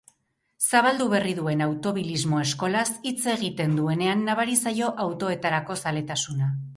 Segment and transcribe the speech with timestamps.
[0.77, 6.49] Zabaldu berri duen automobilismo eskolaz hitz egiten duenean nabari zaio autoetarako zaletasuna.